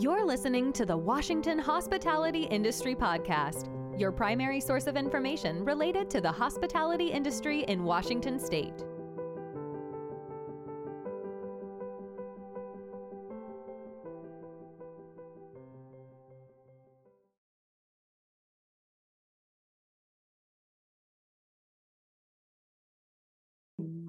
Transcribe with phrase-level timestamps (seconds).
[0.00, 3.68] You're listening to the Washington Hospitality Industry Podcast,
[4.00, 8.82] your primary source of information related to the hospitality industry in Washington state.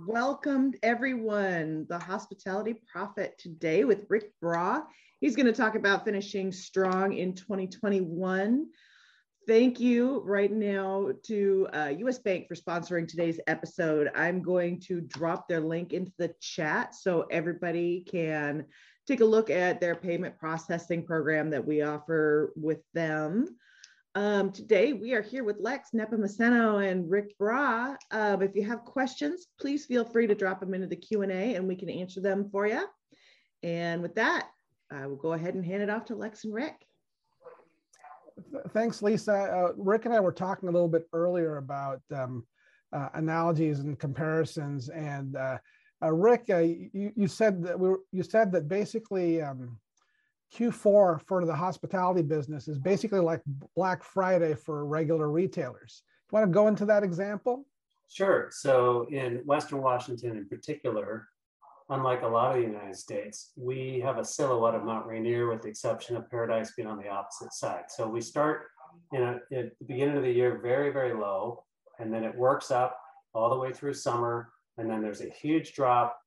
[0.08, 4.84] Welcome everyone, the Hospitality Prophet today with Rick Bra.
[5.22, 8.66] He's going to talk about finishing strong in 2021.
[9.48, 14.10] Thank you right now to uh, US Bank for sponsoring today's episode.
[14.16, 18.66] I'm going to drop their link into the chat so everybody can
[19.08, 23.46] take a look at their payment processing program that we offer with them.
[24.16, 27.96] Um, today we are here with Lex Nepomuceno and Rick Bra.
[28.10, 31.68] Um, if you have questions, please feel free to drop them into the Q&A and
[31.68, 32.84] we can answer them for you.
[33.62, 34.48] And with that,
[34.92, 36.86] I will go ahead and hand it off to Lex and Rick.
[38.70, 39.34] Thanks, Lisa.
[39.34, 42.46] Uh, Rick and I were talking a little bit earlier about um,
[42.92, 44.90] uh, analogies and comparisons.
[44.90, 45.58] And uh,
[46.04, 49.78] uh Rick, uh, you, you, said that we were, you said that basically um,
[50.54, 53.42] Q4 for the hospitality business is basically like
[53.76, 56.04] Black Friday for regular retailers.
[56.32, 57.66] You want to go into that example?
[58.10, 58.50] Sure.
[58.52, 61.28] So in Western Washington in particular,
[61.92, 65.62] unlike a lot of the United States, we have a silhouette of Mount Rainier with
[65.62, 67.84] the exception of Paradise being on the opposite side.
[67.90, 68.68] So we start
[69.12, 71.66] you know, at the beginning of the year very, very low,
[72.00, 72.98] and then it works up
[73.34, 74.50] all the way through summer.
[74.78, 76.18] And then there's a huge drop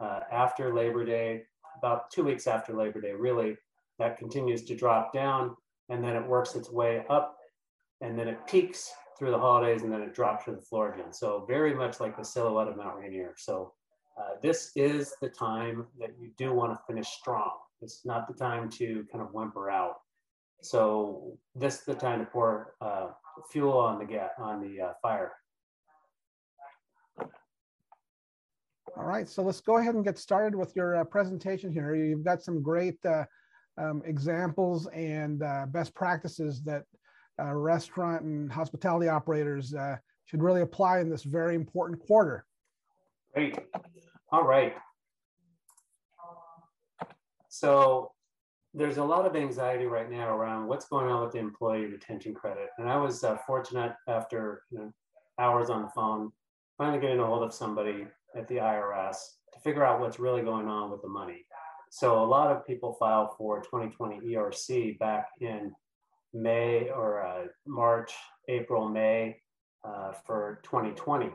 [0.00, 1.42] uh, after Labor Day,
[1.78, 3.56] about two weeks after Labor Day, really,
[4.00, 5.56] that continues to drop down
[5.88, 7.36] and then it works its way up
[8.00, 11.12] and then it peaks through the holidays and then it drops to the floor again.
[11.12, 13.34] So very much like the silhouette of Mount Rainier.
[13.36, 13.72] So
[14.18, 17.52] uh, this is the time that you do want to finish strong.
[17.80, 19.96] It's not the time to kind of whimper out.
[20.62, 23.08] So this is the time to pour uh,
[23.50, 25.32] fuel on the gas on the uh, fire.
[28.94, 31.94] All right, so let's go ahead and get started with your uh, presentation here.
[31.94, 33.24] You've got some great uh,
[33.78, 36.84] um, examples and best practices that
[37.38, 39.74] restaurant and hospitality operators
[40.26, 42.44] should really apply in this very important quarter.
[43.34, 43.58] Great.
[44.30, 44.74] All right.
[47.48, 48.12] So
[48.74, 52.34] there's a lot of anxiety right now around what's going on with the employee retention
[52.34, 52.68] credit.
[52.78, 54.92] And I was uh, fortunate after you know,
[55.38, 56.32] hours on the phone,
[56.78, 58.06] finally getting a hold of somebody
[58.36, 59.16] at the IRS
[59.54, 61.44] to figure out what's really going on with the money.
[61.90, 65.72] So a lot of people filed for 2020 ERC back in
[66.32, 68.12] May or uh, March,
[68.48, 69.36] April, May
[69.84, 71.30] uh, for 2020.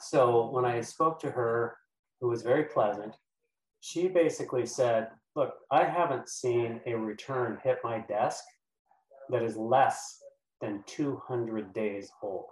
[0.00, 1.76] So when I spoke to her,
[2.20, 3.14] who was very pleasant,
[3.80, 8.44] she basically said, look, I haven't seen a return hit my desk
[9.30, 10.18] that is less
[10.60, 12.46] than 200 days old.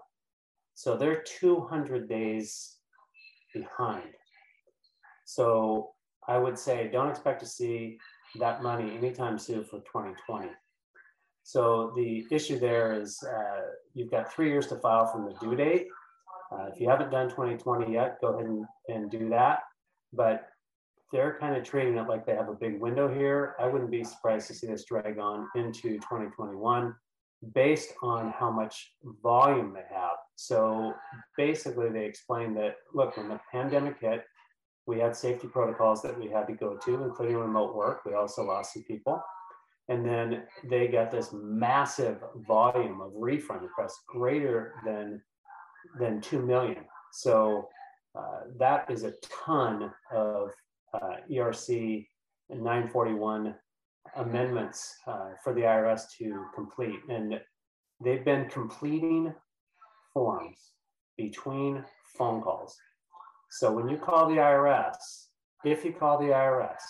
[0.74, 2.78] So they're 200 days
[3.54, 4.14] behind.
[5.24, 5.90] So
[6.26, 7.98] I would say don't expect to see
[8.38, 10.48] that money anytime soon for 2020.
[11.42, 13.62] So the issue there is uh,
[13.94, 15.88] you've got three years to file from the due date.
[16.52, 19.60] Uh, if you haven't done 2020 yet, go ahead and, and do that.
[20.12, 20.48] But
[21.12, 23.54] they're kind of treating it like they have a big window here.
[23.58, 26.94] I wouldn't be surprised to see this drag on into 2021
[27.54, 30.16] based on how much volume they have.
[30.36, 30.94] So
[31.36, 34.24] basically, they explained that look, when the pandemic hit,
[34.86, 38.00] we had safety protocols that we had to go to, including remote work.
[38.04, 39.22] We also lost some people.
[39.88, 45.20] And then they got this massive volume of refund requests, greater than,
[45.98, 46.84] than 2 million.
[47.12, 47.68] So
[48.18, 49.14] uh, that is a
[49.44, 50.50] ton of
[50.94, 52.06] uh, ERC
[52.48, 53.54] 941
[54.16, 56.98] amendments uh, for the IRS to complete.
[57.08, 57.40] And
[58.02, 59.32] they've been completing
[60.12, 60.58] forms
[61.16, 61.84] between
[62.16, 62.76] phone calls.
[63.50, 64.96] So when you call the IRS,
[65.64, 66.80] if you call the IRS,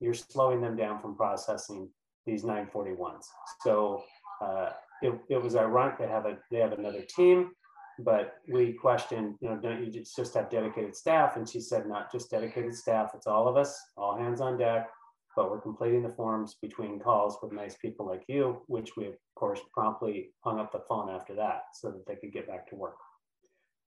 [0.00, 1.88] you're slowing them down from processing
[2.26, 3.24] these 941s.
[3.62, 4.02] So
[4.42, 4.70] uh,
[5.02, 7.50] it, it was ironic they have a they have another team,
[7.98, 11.36] but we questioned, you know, don't you just have dedicated staff?
[11.36, 14.88] And she said, not just dedicated staff, it's all of us, all hands on deck.
[15.36, 19.14] But we're completing the forms between calls with nice people like you, which we of
[19.36, 22.76] course promptly hung up the phone after that so that they could get back to
[22.76, 22.96] work.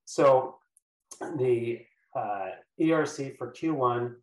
[0.06, 0.56] So
[1.38, 1.80] the
[2.16, 2.50] uh,
[2.80, 4.16] ERC for Q1,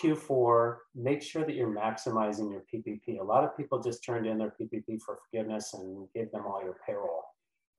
[0.00, 3.20] Q4, make sure that you're maximizing your PPP.
[3.20, 6.62] A lot of people just turned in their PPP for forgiveness and gave them all
[6.62, 7.24] your payroll.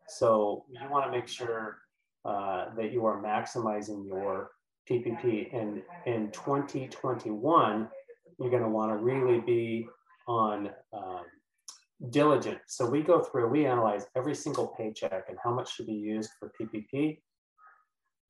[0.08, 1.80] So you want to make sure
[2.26, 4.52] uh, that you are maximizing your
[4.90, 5.54] PPP.
[5.56, 7.88] And in 2021,
[8.40, 9.88] you're going to want to really be
[10.28, 11.24] on um,
[12.10, 12.60] diligent.
[12.68, 16.32] So we go through, we analyze every single paycheck and how much should be used
[16.40, 17.20] for PPP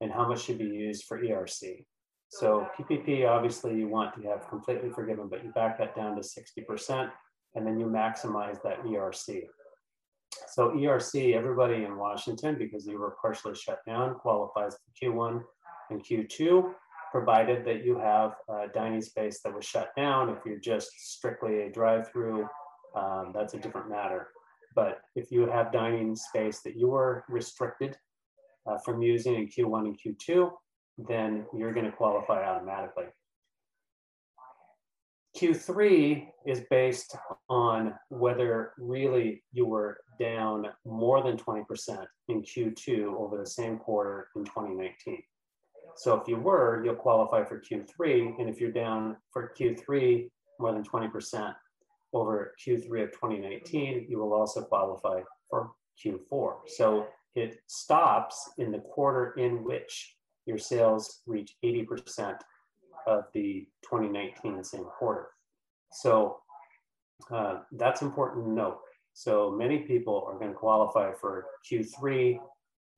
[0.02, 1.86] and how much should be used for ERC.
[2.30, 6.22] So PPP, obviously you want to have completely forgiven, but you back that down to
[6.22, 7.12] 60%
[7.56, 9.44] and then you maximize that ERC.
[10.50, 15.44] So ERC, everybody in Washington, because you were partially shut down, qualifies for Q1
[15.90, 16.74] and Q2,
[17.12, 20.30] provided that you have a dining space that was shut down.
[20.30, 22.48] If you're just strictly a drive-through,
[22.96, 24.30] um, that's a different matter.
[24.76, 27.98] But if you have dining space that you were restricted
[28.68, 30.52] uh, from using in Q1 and Q2,
[31.08, 33.06] then you're going to qualify automatically.
[35.38, 37.16] Q3 is based
[37.48, 44.30] on whether really you were down more than 20% in Q2 over the same quarter
[44.36, 45.22] in 2019.
[45.96, 48.40] So if you were, you'll qualify for Q3.
[48.40, 50.28] And if you're down for Q3
[50.60, 51.54] more than 20%
[52.14, 55.72] over Q3 of 2019, you will also qualify for
[56.04, 56.54] Q4.
[56.66, 57.06] So
[57.36, 60.16] it stops in the quarter in which
[60.48, 62.40] your sales reach 80%
[63.08, 65.30] of the 2019 same quarter.
[65.92, 66.38] So
[67.32, 68.80] uh, that's important to note.
[69.14, 72.38] So many people are going to qualify for Q3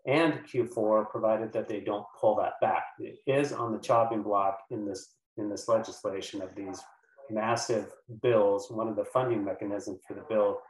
[0.05, 2.83] and Q4, provided that they don't pull that back.
[2.99, 6.81] It is on the chopping block in this in this legislation of these
[7.29, 8.69] massive bills.
[8.69, 10.61] One of the funding mechanisms for the bill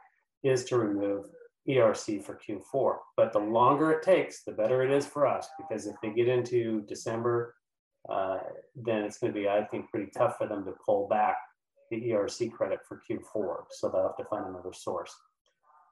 [0.44, 1.24] is to remove
[1.68, 2.98] ERC for Q4.
[3.16, 6.28] But the longer it takes, the better it is for us because if they get
[6.28, 7.54] into December,
[8.10, 8.38] uh,
[8.74, 11.36] then it's going to be, I think, pretty tough for them to pull back
[11.90, 13.64] the ERC credit for Q4.
[13.70, 15.14] So they'll have to find another source.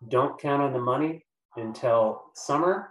[0.09, 1.25] Don't count on the money
[1.57, 2.91] until summer.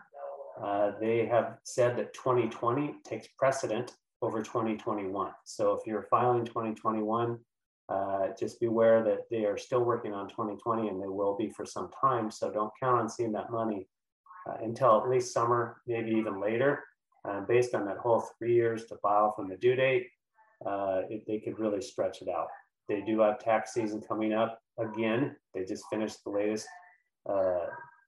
[0.61, 5.31] Uh, they have said that 2020 takes precedent over 2021.
[5.45, 7.37] So if you're filing 2021,
[7.89, 11.65] uh, just beware that they are still working on 2020 and they will be for
[11.65, 12.29] some time.
[12.31, 13.87] So don't count on seeing that money
[14.49, 16.83] uh, until at least summer, maybe even later.
[17.27, 20.07] Uh, based on that whole three years to file from the due date,
[20.65, 22.47] uh, it, they could really stretch it out.
[22.87, 25.35] They do have tax season coming up again.
[25.53, 26.67] They just finished the latest
[27.29, 27.65] uh,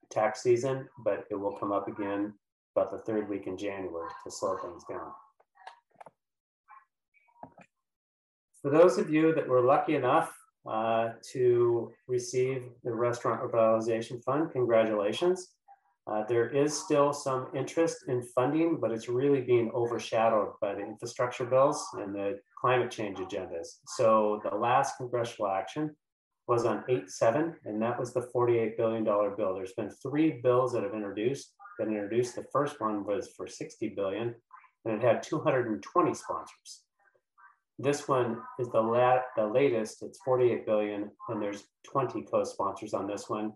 [0.09, 2.33] tax season, but it will come up again
[2.75, 5.11] about the third week in January to slow things down.
[8.61, 10.33] For those of you that were lucky enough
[10.69, 15.49] uh, to receive the Restaurant Revitalization Fund, congratulations.
[16.07, 20.81] Uh, there is still some interest in funding, but it's really being overshadowed by the
[20.81, 23.67] infrastructure bills and the climate change agendas.
[23.85, 25.95] So the last congressional action
[26.47, 29.53] was on 8-7, and that was the $48 billion bill.
[29.53, 32.35] There's been three bills that have introduced, been introduced.
[32.35, 34.33] The first one was for 60 billion,
[34.85, 36.81] and it had 220 sponsors.
[37.77, 43.07] This one is the, la the latest, it's 48 billion, and there's 20 co-sponsors on
[43.07, 43.53] this one.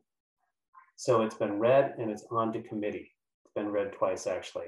[0.95, 3.11] So it's been read and it's on to committee.
[3.45, 4.67] It's been read twice actually.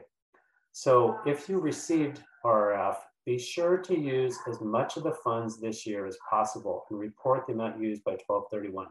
[0.72, 5.86] So if you received RRF, be sure to use as much of the funds this
[5.88, 8.88] year as possible and report the amount used by 1231.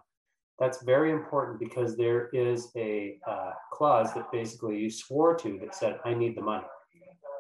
[0.59, 5.75] That's very important because there is a uh, clause that basically you swore to that
[5.75, 6.65] said, I need the money.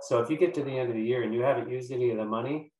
[0.02, 2.10] So if you get to the end of the year and you haven't used any
[2.10, 2.70] of the money,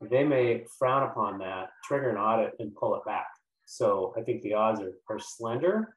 [0.00, 3.26] they may frown upon that, trigger an audit, and pull it back.
[3.66, 5.96] So I think the odds are, are slender,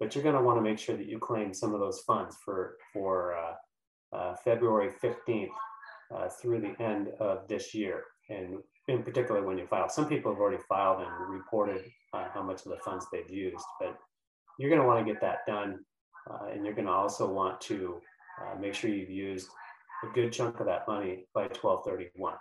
[0.00, 2.36] but you're going to want to make sure that you claim some of those funds
[2.42, 5.48] for for uh, uh, February 15th
[6.14, 9.88] uh, through the end of this year, and in particular when you file.
[9.88, 13.64] Some people have already filed and reported uh, how much of the funds they've used,
[13.78, 13.96] but
[14.58, 15.78] you're going to want to get that done,
[16.28, 18.00] uh, and you're going to also want to
[18.40, 19.48] uh, make sure you've used
[20.02, 22.34] a good chunk of that money by 1231.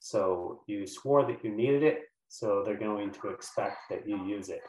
[0.00, 4.48] So you swore that you needed it, so they're going to expect that you use
[4.48, 4.62] it.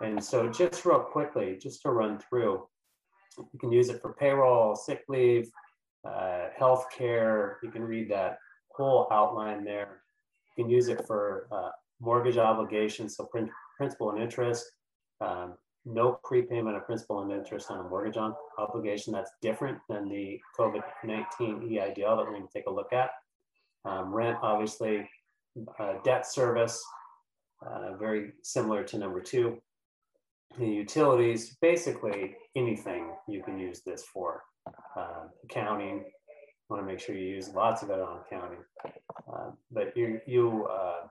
[0.00, 2.66] And so just real quickly, just to run through,
[3.38, 5.50] you can use it for payroll, sick leave,
[6.06, 7.58] uh, health care.
[7.62, 8.38] You can read that
[8.68, 10.02] whole outline there.
[10.56, 14.64] You can use it for uh, mortgage obligations, so prin principal and interest.
[15.20, 19.12] Um, no prepayment of principal and interest on a mortgage on obligation.
[19.12, 23.10] That's different than the COVID-19 EIDL that we're going to take a look at.
[23.84, 25.08] Um, rent, obviously,
[25.78, 26.84] uh, debt service,
[27.64, 29.58] uh, very similar to number two.
[30.58, 34.42] The utilities, basically anything you can use this for.
[34.96, 36.04] Uh, accounting,
[36.68, 38.58] want to make sure you use lots of it on accounting.
[38.84, 41.06] Uh, but you, you uh,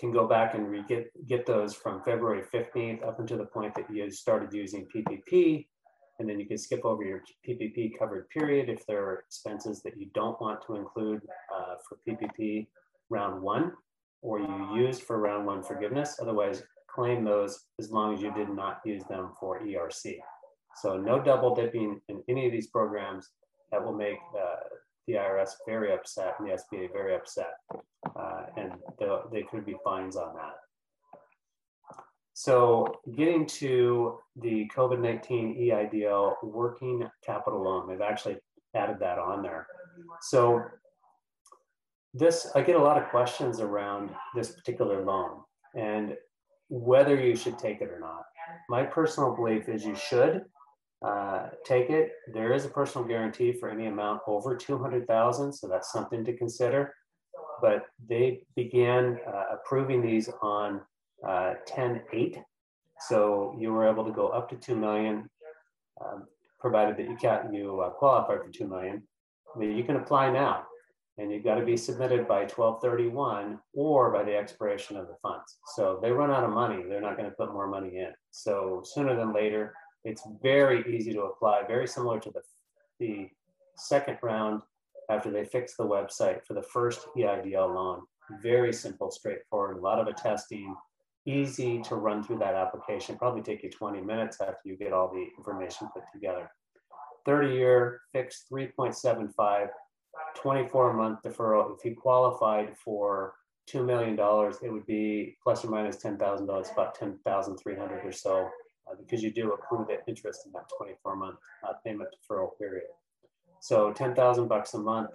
[0.00, 3.74] can go back and re get, get those from February 15th up until the point
[3.76, 5.66] that you started using PPP
[6.18, 9.96] and then you can skip over your PPP covered period if there are expenses that
[9.96, 11.20] you don't want to include
[11.54, 12.66] uh, for PPP
[13.10, 13.72] round one
[14.22, 16.18] or you used for round one forgiveness.
[16.20, 16.62] Otherwise,
[16.94, 20.18] claim those as long as you did not use them for ERC.
[20.76, 23.28] So no double dipping in any of these programs
[23.70, 24.56] that will make uh,
[25.06, 27.54] the IRS very upset and the SBA very upset.
[28.16, 28.72] Uh, and
[29.32, 30.54] they could be fines on that.
[32.34, 38.36] So getting to the COVID-19 EIDL working capital loan, they've actually
[38.74, 39.66] added that on there.
[40.22, 40.62] So
[42.14, 45.40] this, I get a lot of questions around this particular loan
[45.74, 46.16] and
[46.72, 48.24] whether you should take it or not.
[48.70, 50.42] My personal belief is you should
[51.04, 52.12] uh, take it.
[52.32, 56.94] There is a personal guarantee for any amount over 200,000, so that's something to consider.
[57.60, 60.80] But they began uh, approving these on
[61.26, 62.42] uh, 10-8.
[63.08, 65.28] So you were able to go up to 2 million,
[66.02, 66.24] um,
[66.58, 69.02] provided that you, you uh, qualify for 2 million.
[69.54, 70.64] I mean, you can apply now
[71.18, 75.58] and you've got to be submitted by 1231 or by the expiration of the funds.
[75.74, 78.12] So they run out of money, they're not going to put more money in.
[78.30, 82.42] So sooner than later, it's very easy to apply, very similar to the,
[82.98, 83.28] the
[83.76, 84.62] second round
[85.10, 88.02] after they fix the website for the first EIDL loan.
[88.42, 90.74] Very simple, straightforward, a lot of attesting,
[91.26, 93.16] easy to run through that application.
[93.16, 96.50] Probably take you 20 minutes after you get all the information put together.
[97.26, 99.68] 30 year fixed 3.75
[100.36, 103.34] 24 month deferral, if you qualified for
[103.70, 104.18] $2 million,
[104.62, 108.48] it would be plus or minus $10,000, about 10,300 or so,
[108.90, 112.88] uh, because you do accrue the interest in that 24 month uh, payment deferral period.
[113.60, 115.10] So 10,000 bucks a month,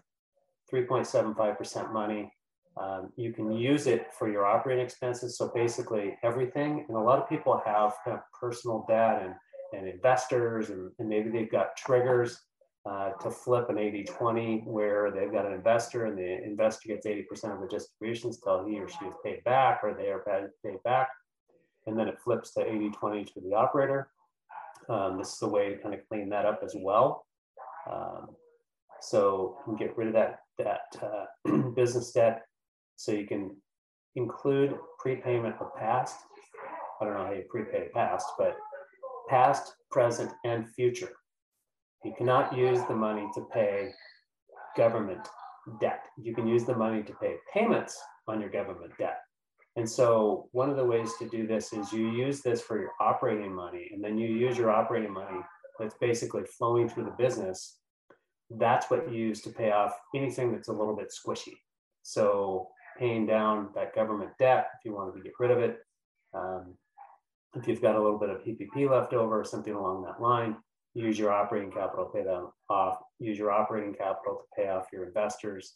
[0.72, 2.32] 3.75% money.
[2.78, 5.38] Um, you can use it for your operating expenses.
[5.38, 9.34] So basically everything, and a lot of people have kind of personal debt and,
[9.78, 12.40] and investors, and, and maybe they've got triggers
[12.88, 17.06] uh, to flip an 80 20 where they've got an investor and the investor gets
[17.06, 20.24] 80% of the distributions till he or she is paid back or they are
[20.64, 21.10] paid back.
[21.86, 24.10] And then it flips to 80 20 to the operator.
[24.90, 27.26] Um, this is a way to kind of clean that up as well.
[27.92, 28.30] Um,
[29.02, 32.44] so get rid of that, that uh, business debt
[32.96, 33.56] so you can
[34.16, 36.16] include prepayment of past.
[37.02, 38.56] I don't know how you prepay past, but
[39.30, 41.12] past, present, and future.
[42.04, 43.92] You cannot use the money to pay
[44.76, 45.28] government
[45.82, 46.06] debt.
[46.18, 49.20] You can use the money to pay payments on your government debt.
[49.76, 52.92] And so one of the ways to do this is you use this for your
[53.00, 55.40] operating money, and then you use your operating money
[55.80, 57.78] that's basically flowing through the business.
[58.50, 61.54] That's what you use to pay off anything that's a little bit squishy.
[62.02, 65.78] So paying down that government debt if you wanted to get rid of it.
[66.34, 66.76] Um,
[67.56, 70.56] if you've got a little bit of PPP left over or something along that line,
[70.98, 74.88] use your operating capital to pay them off, use your operating capital to pay off
[74.92, 75.76] your investors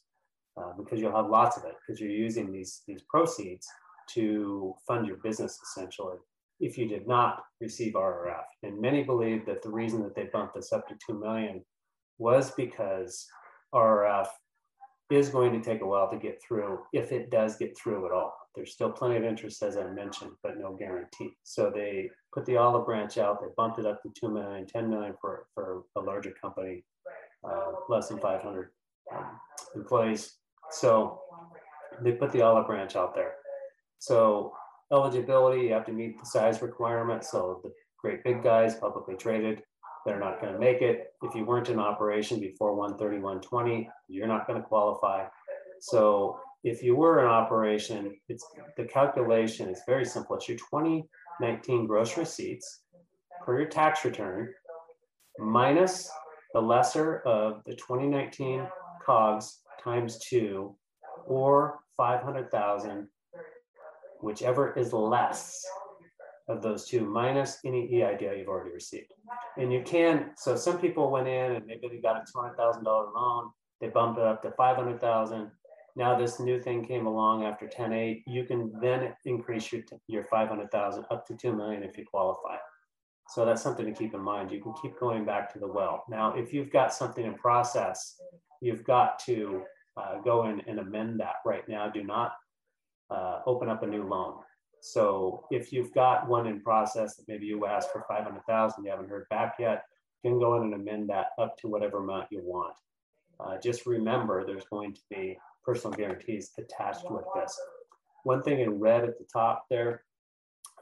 [0.58, 3.68] uh, because you'll have lots of it because you're using these, these proceeds
[4.10, 6.18] to fund your business essentially
[6.60, 8.44] if you did not receive RRF.
[8.64, 11.64] And many believe that the reason that they bumped this up to 2 million
[12.18, 13.28] was because
[13.74, 14.28] RRF
[15.12, 18.12] is going to take a while to get through if it does get through at
[18.12, 18.34] all.
[18.56, 21.32] There's still plenty of interest, as I mentioned, but no guarantee.
[21.44, 24.90] So they put the olive branch out, they bumped it up to 2 million, 10
[24.90, 26.84] million for, for a larger company,
[27.44, 28.72] uh, less than 500
[29.16, 29.26] um,
[29.76, 30.38] employees.
[30.72, 31.22] So
[32.02, 33.36] they put the olive branch out there.
[34.00, 34.54] So
[34.92, 37.24] eligibility, you have to meet the size requirement.
[37.24, 39.64] So the great big guys, publicly traded,
[40.06, 41.14] they're not going to make it.
[41.22, 45.28] If you weren't in operation before 131.20, you're not going to qualify.
[45.80, 48.46] So if you were in operation, it's
[48.78, 50.36] the calculation is very simple.
[50.36, 52.82] It's your 2019 gross receipts
[53.44, 54.50] per your tax return
[55.40, 56.10] minus
[56.54, 58.68] the lesser of the 2019
[59.06, 60.76] COGS times two
[61.26, 63.08] or 500,000,
[64.22, 65.64] whichever is less
[66.48, 69.14] of those two minus any EIDL you've already received.
[69.58, 73.52] And you can, so some people went in and maybe they got a $200,000 loan,
[73.80, 75.52] they bumped it up to 500,000.
[75.96, 81.06] Now this new thing came along after 10.8, you can then increase your, your 500,000
[81.12, 82.58] up to 2 million if you qualify.
[83.30, 84.52] So that's something to keep in mind.
[84.52, 86.04] You can keep going back to the well.
[86.10, 88.20] Now, if you've got something in process,
[88.62, 89.64] you've got to
[89.98, 91.90] uh, go in and amend that right now.
[91.90, 92.34] Do not
[93.10, 94.36] uh, open up a new loan.
[94.82, 99.10] So if you've got one in process that maybe you asked for 500,000, you haven't
[99.10, 99.84] heard back yet,
[100.24, 102.76] you can go in and amend that up to whatever amount you want.
[103.40, 107.60] Uh, just remember there's going to be personal guarantees attached with this.
[108.24, 110.04] One thing in red at the top there,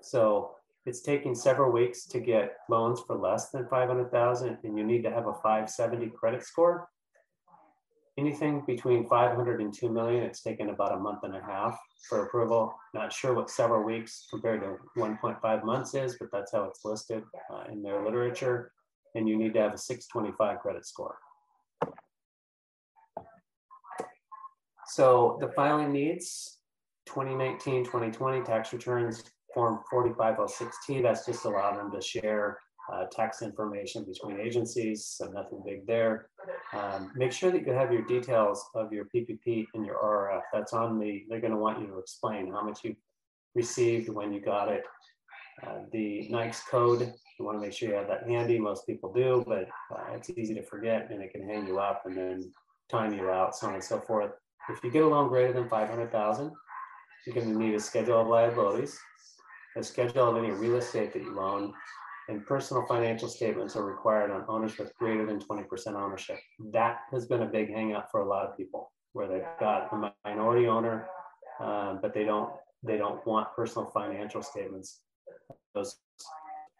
[0.01, 0.55] so
[0.85, 5.11] it's taking several weeks to get loans for less than 500,000 and you need to
[5.11, 6.89] have a 570 credit score.
[8.17, 12.25] Anything between 500 and 2 million, it's taken about a month and a half for
[12.25, 12.73] approval.
[12.93, 17.23] Not sure what several weeks compared to 1.5 months is, but that's how it's listed
[17.53, 18.73] uh, in their literature.
[19.15, 21.17] And you need to have a 625 credit score.
[24.89, 26.57] So the filing needs
[27.05, 31.03] 2019, 2020 tax returns, form 4506T.
[31.03, 32.57] That's just allowing them to share
[32.91, 36.29] uh, tax information between agencies, so nothing big there.
[36.73, 40.41] Um, make sure that you have your details of your PPP and your RRF.
[40.51, 42.95] That's on the, they're going to want you to explain how much you
[43.53, 44.83] received, when you got it.
[45.61, 48.57] Uh, the NAICS code, you want to make sure you have that handy.
[48.57, 52.07] Most people do, but uh, it's easy to forget and it can hang you up
[52.07, 52.51] and then
[52.89, 54.31] time you out, so on and so forth.
[54.69, 56.51] If you get a loan greater than 500,000,
[57.25, 58.99] you're going to need a schedule of liabilities,
[59.75, 61.73] a schedule of any real estate that you own,
[62.29, 66.37] and personal financial statements are required on owners with greater than 20% ownership.
[66.71, 70.11] That has been a big hangup for a lot of people where they've got a
[70.23, 71.07] minority owner,
[71.59, 75.01] um, but they don't they don't want personal financial statements
[75.73, 75.97] those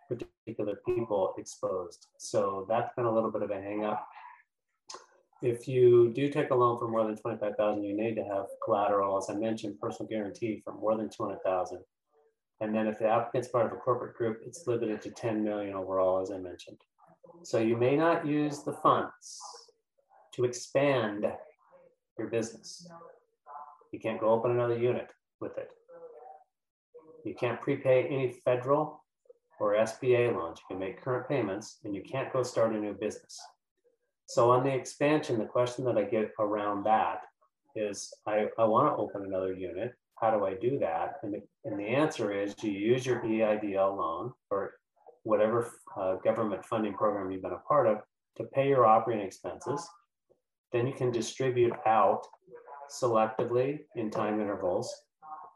[0.08, 2.08] particular people exposed.
[2.17, 4.00] So that's been a little bit of a hangup.
[5.41, 9.17] If you do take a loan for more than 25,000, you need to have collateral,
[9.17, 11.79] as I mentioned, personal guarantee for more than 200,000.
[12.62, 15.75] And then if the applicant's part of a corporate group, it's limited to 10 million
[15.75, 16.77] overall, as I mentioned.
[17.43, 19.39] So you may not use the funds
[20.34, 21.25] to expand
[22.17, 22.86] your business.
[23.93, 25.69] You can't go open another unit with it.
[27.24, 29.05] You can't prepay any federal
[29.60, 30.60] or SBA loans.
[30.60, 33.39] You can make current payments and you can't go start a new business.
[34.29, 37.21] So on the expansion, the question that I get around that
[37.75, 41.15] is I, I want to open another unit how do I do that?
[41.24, 44.74] And the, and the answer is you use your EIDL loan or
[45.24, 48.00] whatever uh, government funding program you've been a part of
[48.38, 49.88] to pay your operating expenses.
[50.71, 52.24] Then you can distribute out
[52.91, 54.93] selectively in time intervals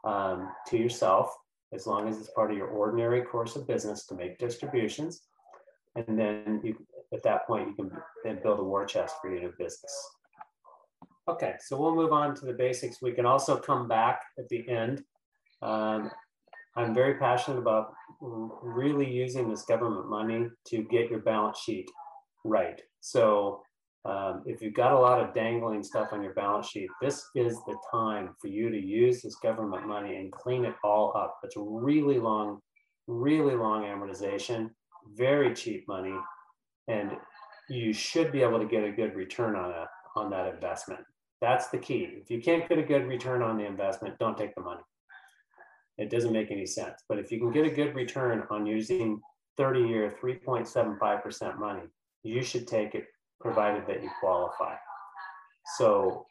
[0.04, 1.30] um, to yourself,
[1.72, 5.22] as long as it's part of your ordinary course of business to make distributions.
[5.94, 6.76] And then you,
[7.14, 7.90] at that point, you can
[8.24, 9.94] then build a war chest for your new business.
[11.26, 13.00] Okay, so we'll move on to the basics.
[13.00, 15.02] We can also come back at the end.
[15.62, 16.10] Um,
[16.76, 21.88] I'm very passionate about really using this government money to get your balance sheet
[22.44, 22.80] right.
[23.00, 23.62] So
[24.04, 27.56] um, if you've got a lot of dangling stuff on your balance sheet, this is
[27.66, 31.38] the time for you to use this government money and clean it all up.
[31.42, 32.58] It's really long,
[33.06, 34.70] really long amortization,
[35.14, 36.14] very cheap money,
[36.88, 37.12] and
[37.68, 41.00] you should be able to get a good return on that on that investment.
[41.40, 42.08] That's the key.
[42.22, 44.82] If you can't get a good return on the investment, don't take the money.
[45.98, 47.02] It doesn't make any sense.
[47.08, 49.20] But if you can get a good return on using
[49.56, 51.82] 30 year 3.75% money,
[52.22, 53.06] you should take it
[53.40, 54.74] provided that you qualify.
[55.76, 56.26] So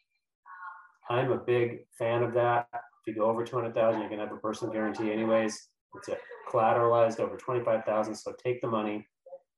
[1.10, 2.68] I'm a big fan of that.
[2.74, 5.70] If you go over 200,000, you can have a personal guarantee anyways.
[5.96, 6.18] It's a
[6.50, 8.16] collateralized over 25,000.
[8.16, 9.08] So take the money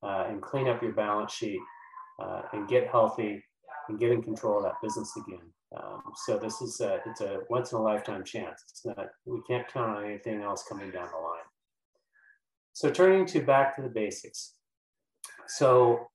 [0.03, 1.59] uh, and clean up your balance sheet
[2.21, 3.43] uh, and get healthy
[3.89, 5.41] and get in control of that business again.
[5.77, 8.63] Um, so this is a, it's a once in a lifetime chance.
[8.69, 11.45] It's not, we can't count on anything else coming down the line.
[12.73, 14.53] So turning to back to the basics.
[15.47, 16.07] So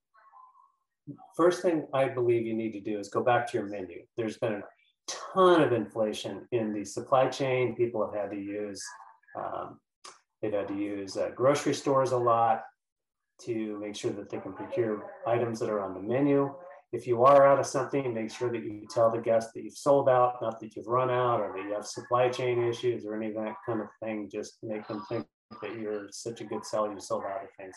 [1.37, 4.03] first thing I believe you need to do is go back to your menu.
[4.17, 4.63] There's been a
[5.09, 7.75] ton of inflation in the supply chain.
[7.77, 8.83] People have had to use,
[9.39, 9.79] um,
[10.41, 12.63] they've had to use uh, grocery stores a lot
[13.47, 16.51] to make sure that they can procure items that are on the menu
[16.93, 19.77] if you are out of something, make sure that you tell the guest that you've
[19.77, 23.15] sold out, not that you've run out or that you have supply chain issues or
[23.15, 24.29] any of that kind of thing.
[24.31, 25.25] Just make them think
[25.63, 27.77] that you're such a good seller, you sold out of things.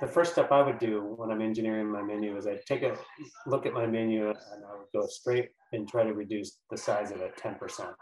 [0.00, 2.98] The first step I would do when I'm engineering my menu is I'd take a
[3.46, 7.12] look at my menu and I would go straight and try to reduce the size
[7.12, 7.94] of it 10%.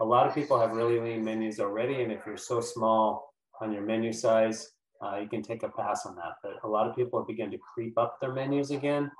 [0.00, 3.72] A lot of people have really lean menus already, and if you're so small on
[3.72, 4.70] your menu size,
[5.02, 6.36] uh, you can take a pass on that.
[6.42, 9.10] But a lot of people begin to creep up their menus again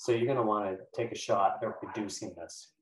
[0.00, 2.72] so you're going to want to take a shot at reducing this.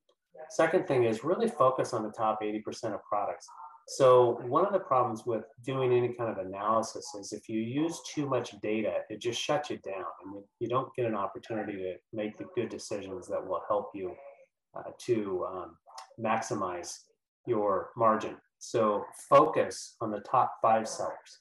[0.51, 3.49] Second thing is really focus on the top 80% of products.
[3.89, 8.01] So one of the problems with doing any kind of analysis is if you use
[8.15, 11.95] too much data, it just shuts you down and you don't get an opportunity to
[12.13, 14.15] make the good decisions that will help you
[14.77, 15.77] uh, to um,
[16.21, 16.99] maximize
[17.47, 18.37] your margin.
[18.59, 21.41] So focus on the top five sellers.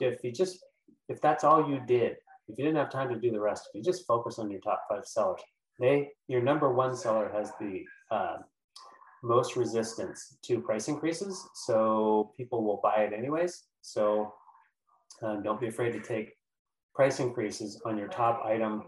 [0.00, 0.64] If you just,
[1.08, 2.16] if that's all you did,
[2.48, 4.60] if you didn't have time to do the rest, if you just focus on your
[4.60, 5.40] top five sellers,
[5.80, 8.36] they your number one seller has the uh,
[9.22, 13.64] most resistance to price increases, so people will buy it anyways.
[13.80, 14.34] So
[15.22, 16.32] um, don't be afraid to take
[16.94, 18.82] price increases on your top item,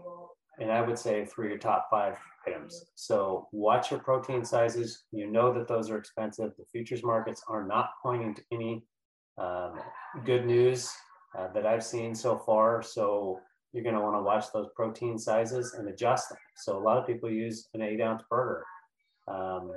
[0.59, 2.85] and I would say through your top five items.
[2.95, 5.05] So watch your protein sizes.
[5.11, 6.51] You know that those are expensive.
[6.57, 8.83] The futures markets are not pointing to any
[9.37, 9.79] um,
[10.23, 10.91] good news
[11.37, 12.81] uh, that I've seen so far.
[12.81, 13.39] So
[13.73, 16.37] you're going to want to watch those protein sizes and adjust them.
[16.55, 18.63] So a lot of people use an eight ounce burger.
[19.27, 19.71] Um,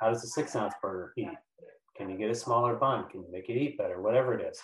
[0.00, 1.28] how does a six ounce burger eat?
[1.96, 3.08] Can you get a smaller bun?
[3.08, 4.00] Can you make it eat better?
[4.00, 4.60] Whatever it is.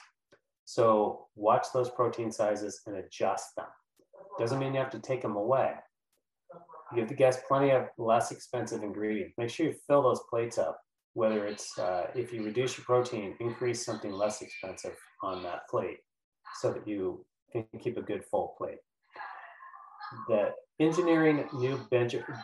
[0.67, 3.67] So watch those protein sizes and adjust them.
[4.39, 5.73] Doesn't mean you have to take them away.
[6.95, 9.35] Give the guests plenty of less expensive ingredients.
[9.39, 10.81] Make sure you fill those plates up.
[11.15, 15.99] Whether it's uh, if you reduce your protein, increase something less expensive on that plate
[16.61, 18.79] so that you can keep a good full plate.
[20.29, 20.51] The
[20.81, 21.81] engineering new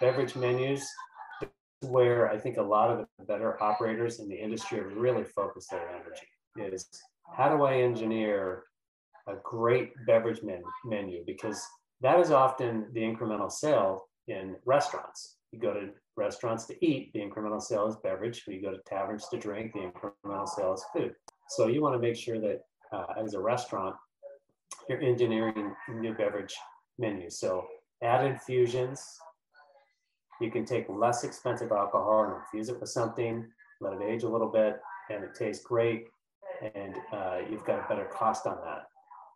[0.01, 0.89] beverage menus
[1.83, 5.71] where I think a lot of the better operators in the industry have really focused
[5.71, 6.87] their energy is
[7.37, 8.65] how do I engineer
[9.27, 11.23] a great beverage men- menu?
[11.27, 11.65] Because
[12.01, 15.37] that is often the incremental sale in restaurants.
[15.53, 18.43] You go to restaurants to eat, the incremental sale is beverage.
[18.47, 21.15] When you go to taverns to drink, the incremental sale is food.
[21.49, 22.61] So you want to make sure that
[22.93, 23.97] uh, as a restaurant,
[24.89, 26.55] you're engineering new beverage
[26.99, 27.41] menus.
[27.41, 27.67] So
[28.03, 29.19] add infusions.
[30.41, 33.47] You can take less expensive alcohol and infuse it with something,
[33.81, 34.81] let it age a little bit,
[35.11, 36.09] and it tastes great.
[36.75, 38.87] And uh, you've got a better cost on that.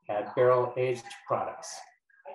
[0.09, 1.75] Add barrel aged products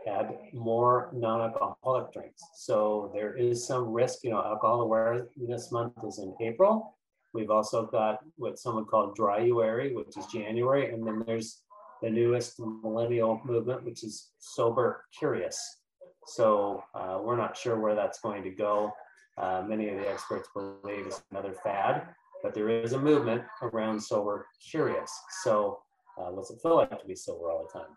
[0.07, 2.41] add more non-alcoholic drinks.
[2.55, 6.95] So there is some risk, you know, alcohol awareness month is in April.
[7.33, 10.93] We've also got what someone called Dryuary, which is January.
[10.93, 11.61] And then there's
[12.01, 15.81] the newest millennial movement, which is sober curious.
[16.25, 18.91] So uh, we're not sure where that's going to go.
[19.37, 22.07] Uh, many of the experts believe it's another fad,
[22.43, 25.11] but there is a movement around sober curious.
[25.43, 25.79] So
[26.17, 27.89] uh, what's it feel like to be sober all the time?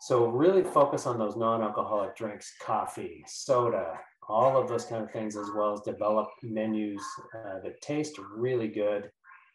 [0.00, 5.36] So really focus on those non-alcoholic drinks, coffee, soda, all of those kind of things,
[5.36, 7.02] as well as develop menus
[7.34, 9.10] uh, that taste really good,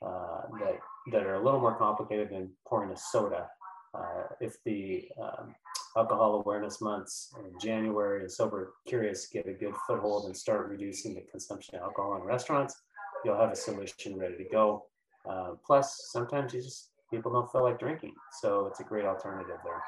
[0.06, 0.78] uh, that
[1.12, 3.48] that are a little more complicated than pouring a soda.
[3.94, 5.56] Uh, if the um,
[5.98, 11.16] alcohol awareness months in January and sober curious get a good foothold and start reducing
[11.16, 12.76] the consumption of alcohol in restaurants,
[13.24, 14.86] you'll have a solution ready to go.
[15.28, 19.58] Uh, plus, sometimes you just people don't feel like drinking, so it's a great alternative
[19.64, 19.82] there.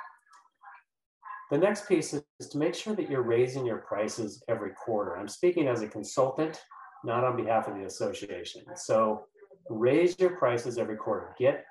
[1.49, 5.17] The next piece is to make sure that you're raising your prices every quarter.
[5.17, 6.61] I'm speaking as a consultant,
[7.05, 8.63] not on behalf of the association.
[8.75, 9.25] So
[9.69, 11.33] raise your prices every quarter.
[11.39, 11.65] Get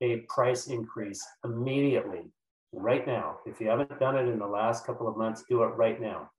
[0.00, 2.30] a price increase immediately,
[2.72, 3.38] right now.
[3.46, 6.30] If you haven't done it in the last couple of months, do it right now.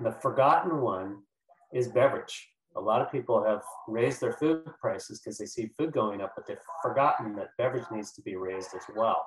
[0.00, 1.18] The forgotten one
[1.72, 2.48] is beverage.
[2.76, 6.32] A lot of people have raised their food prices because they see food going up,
[6.34, 9.22] but they've forgotten that beverage needs to be raised as well.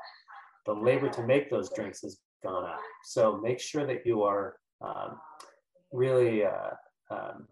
[0.66, 2.20] The labor to make those drinks is
[3.04, 5.20] So make sure that you are um,
[5.92, 6.72] really uh,
[7.12, 7.48] um,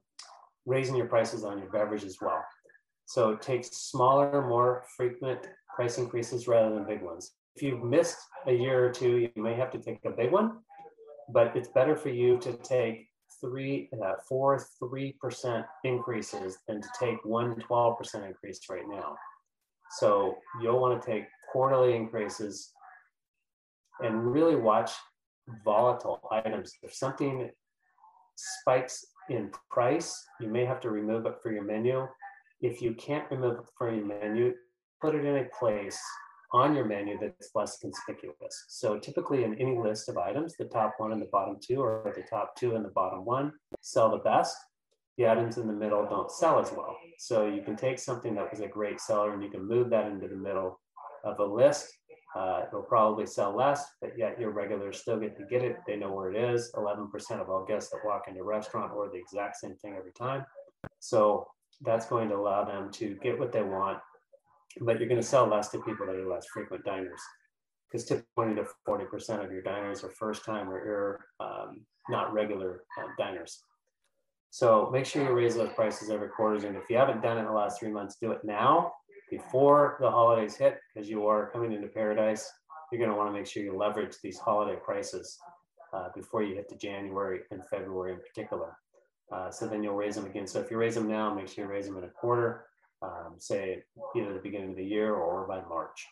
[0.65, 2.43] raising your prices on your beverage as well.
[3.05, 7.31] So take smaller, more frequent price increases rather than big ones.
[7.55, 10.59] If you've missed a year or two, you may have to take a big one,
[11.29, 13.07] but it's better for you to take
[13.39, 19.15] three, uh, four, 3% increases than to take one 12% increase right now.
[19.99, 22.71] So you'll want to take quarterly increases
[24.03, 24.91] and really watch
[25.65, 26.73] volatile items.
[26.83, 27.49] If something
[28.35, 32.07] spikes in price, you may have to remove it for your menu.
[32.61, 34.53] If you can't remove it from your menu,
[35.01, 35.99] put it in a place
[36.53, 38.65] on your menu that's less conspicuous.
[38.67, 42.13] So typically in any list of items, the top one and the bottom two or
[42.15, 44.55] the top two and the bottom one sell the best.
[45.17, 46.95] The items in the middle don't sell as well.
[47.17, 50.07] So you can take something that was a great seller and you can move that
[50.07, 50.79] into the middle
[51.23, 51.87] of a list
[52.35, 55.77] uh, it'll probably sell less, but yet your regulars still get to get it.
[55.85, 56.71] They know where it is.
[56.75, 60.13] 11% of all guests that walk into a restaurant order the exact same thing every
[60.13, 60.45] time.
[60.99, 61.47] So
[61.81, 63.99] that's going to allow them to get what they want,
[64.81, 67.21] but you're going to sell less to people that are less frequent diners
[67.87, 72.83] because typically 20 to 40% of your diners are first time or um, not regular
[72.99, 73.63] uh, diners.
[74.49, 76.65] So make sure you raise those prices every quarter.
[76.65, 78.93] And if you haven't done it in the last three months, do it now
[79.29, 82.49] before the holidays hit, because you are coming into paradise,
[82.91, 85.39] you're going to want to make sure you leverage these holiday prices
[85.93, 88.77] uh, before you hit to January and February in particular.
[89.31, 90.45] Uh, so then you'll raise them again.
[90.45, 92.65] So if you raise them now, make sure you raise them in a quarter,
[93.01, 93.83] um, say
[94.15, 96.05] either the beginning of the year or by March.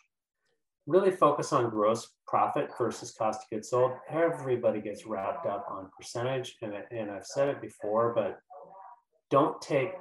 [0.86, 3.92] Really focus on gross profit versus cost of goods sold.
[4.10, 8.40] Everybody gets wrapped up on percentage, and, and I've said it before, but
[9.30, 9.92] don't take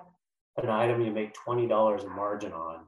[0.58, 2.80] an item you make $20 a margin on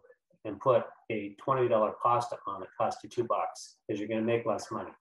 [0.45, 4.25] and put a $20 cost on it, cost you two bucks because you're going to
[4.25, 4.91] make less money.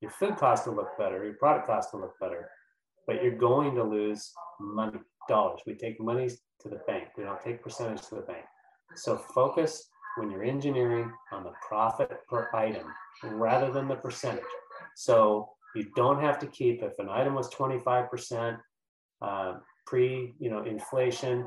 [0.00, 2.50] Your food cost will look better, your product cost will look better,
[3.06, 5.60] but you're going to lose money, dollars.
[5.66, 7.08] We take money to the bank.
[7.16, 8.44] We don't take percentage to the bank.
[8.94, 12.86] So focus when you're engineering on the profit per item
[13.22, 14.44] rather than the percentage.
[14.94, 18.58] So you don't have to keep, if an item was 25%
[19.22, 19.54] uh,
[19.86, 21.46] pre, you know, inflation,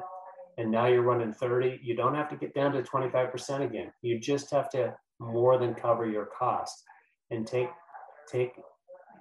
[0.59, 3.93] and now you're running 30, you don't have to get down to 25% again.
[4.01, 6.83] You just have to more than cover your cost
[7.31, 7.69] and take,
[8.29, 8.51] take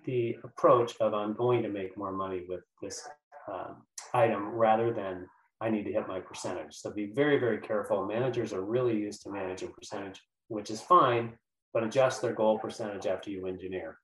[0.04, 3.06] the approach of I'm going to make more money with this
[3.50, 5.28] um, item rather than
[5.60, 6.74] I need to hit my percentage.
[6.74, 8.04] So be very, very careful.
[8.04, 11.34] Managers are really used to managing percentage, which is fine,
[11.72, 13.98] but adjust their goal percentage after you engineer.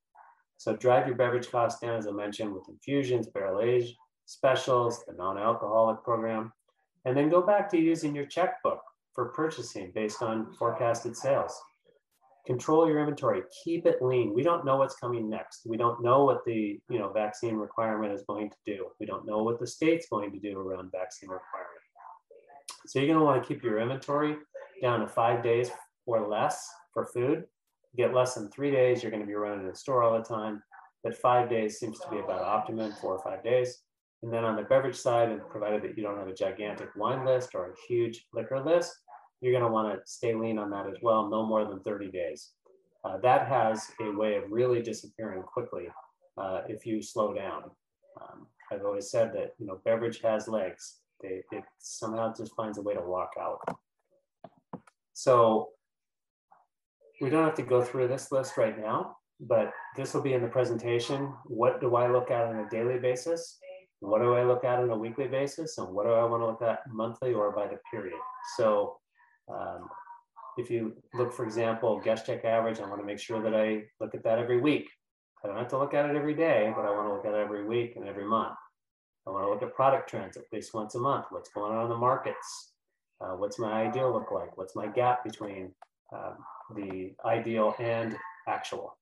[0.58, 5.14] So drive your beverage costs down, as I mentioned, with infusions, barrel age specials, the
[5.14, 6.52] non-alcoholic program,
[7.04, 8.80] and then go back to using your checkbook
[9.14, 11.54] for purchasing based on forecasted sales.
[12.46, 13.42] Control your inventory.
[13.64, 14.34] Keep it lean.
[14.34, 15.62] We don't know what's coming next.
[15.64, 18.86] We don't know what the you know vaccine requirement is going to do.
[19.00, 21.80] We don't know what the state's going to do around vaccine requirement.
[22.86, 24.36] So you're going to want to keep your inventory
[24.82, 25.70] down to five days
[26.04, 27.44] or less for food.
[27.96, 30.24] Get less than three days you're going to be running in the store all the
[30.24, 30.62] time.
[31.02, 33.78] But five days seems to be about optimum four or five days
[34.24, 37.24] and then on the beverage side and provided that you don't have a gigantic wine
[37.24, 39.04] list or a huge liquor list
[39.44, 42.10] you're going to want to stay lean on that as well, no more than 30
[42.10, 42.52] days.
[43.04, 45.88] Uh, that has a way of really disappearing quickly
[46.38, 47.64] uh, if you slow down.
[48.18, 51.00] Um, I've always said that you know beverage has legs.
[51.20, 53.60] They, it somehow just finds a way to walk out.
[55.12, 55.68] So
[57.20, 60.40] we don't have to go through this list right now, but this will be in
[60.40, 61.34] the presentation.
[61.44, 63.58] What do I look at on a daily basis?
[64.04, 65.78] What do I look at on a weekly basis?
[65.78, 68.18] And what do I want to look at monthly or by the period?
[68.56, 68.96] So
[69.48, 69.88] um,
[70.58, 73.84] if you look, for example, guest check average, I want to make sure that I
[74.00, 74.88] look at that every week.
[75.42, 77.34] I don't have to look at it every day, but I want to look at
[77.34, 78.56] it every week and every month.
[79.26, 81.26] I want to look at product trends at least once a month.
[81.30, 82.72] What's going on in the markets?
[83.20, 84.56] Uh, what's my ideal look like?
[84.58, 85.72] What's my gap between
[86.14, 86.36] um,
[86.76, 88.16] the ideal and
[88.48, 88.98] actual?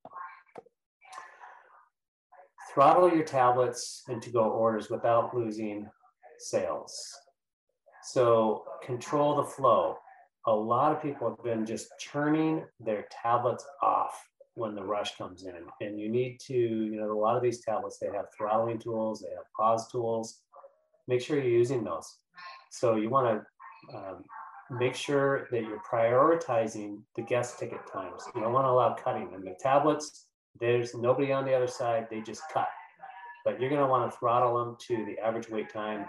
[2.74, 5.88] Throttle your tablets and to-go orders without losing
[6.38, 6.94] sales.
[8.02, 9.98] So control the flow
[10.46, 15.44] a lot of people have been just turning their tablets off when the rush comes
[15.44, 15.54] in.
[15.80, 19.20] And you need to, you know, a lot of these tablets, they have throttling tools,
[19.20, 20.40] they have pause tools.
[21.08, 22.18] Make sure you're using those.
[22.70, 23.44] So you want
[23.90, 24.24] to um,
[24.70, 28.24] make sure that you're prioritizing the guest ticket times.
[28.34, 29.30] You don't want to allow cutting.
[29.34, 30.26] And the tablets,
[30.60, 32.68] there's nobody on the other side, they just cut.
[33.44, 36.06] But you're going to want to throttle them to the average wait time,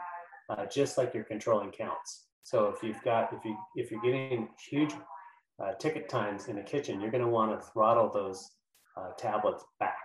[0.50, 2.26] uh, just like you're controlling counts.
[2.44, 4.94] So if you've got, if you, if you're getting huge
[5.64, 8.52] uh, ticket times in the kitchen, you're going to want to throttle those
[8.98, 9.98] uh, tablets back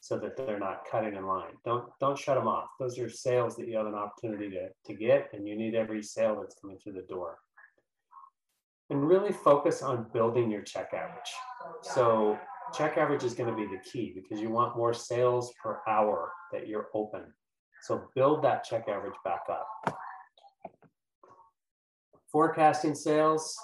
[0.00, 1.54] so that they're not cutting in line.
[1.64, 2.68] Don't, don't shut them off.
[2.78, 6.02] Those are sales that you have an opportunity to, to get and you need every
[6.02, 7.38] sale that's coming through the door.
[8.88, 11.32] And really focus on building your check average.
[11.82, 12.38] So
[12.74, 16.32] check average is going to be the key because you want more sales per hour
[16.52, 17.22] that you're open.
[17.82, 19.98] So build that check average back up.
[22.30, 23.56] Forecasting sales